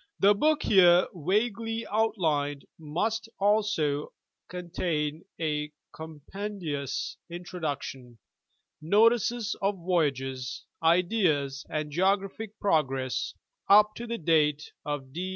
The 0.20 0.34
book 0.34 0.62
here 0.62 1.06
vaguely 1.14 1.86
outlined 1.88 2.64
must 2.78 3.28
also 3.38 4.14
contain 4.48 5.26
a 5.38 5.70
compendi 5.94 6.82
ous 6.82 7.18
introduction, 7.28 8.16
notices 8.80 9.54
of 9.60 9.76
voyages, 9.76 10.64
ideas, 10.82 11.66
and 11.68 11.90
geographic 11.90 12.58
progress 12.58 13.34
up 13.68 13.94
to 13.96 14.06
the 14.06 14.16
date 14.16 14.72
of 14.86 15.12
D. 15.12 15.34